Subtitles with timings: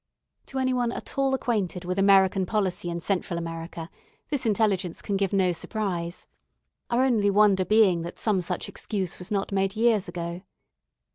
[0.47, 3.87] To any one at all acquainted with American policy in Central America,
[4.31, 6.25] this intelligence can give no surprise;
[6.89, 10.41] our only wonder being that some such excuse was not made years ago.